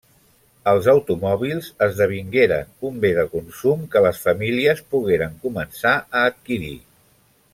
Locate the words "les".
4.07-4.23